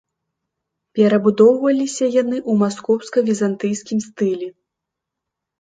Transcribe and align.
Перабудоўваліся 0.99 2.05
яны 2.21 2.37
ў 2.49 2.63
маскоўска-візантыйскім 2.63 3.99
стылі. 4.07 4.47